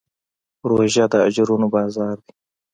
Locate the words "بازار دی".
1.73-2.33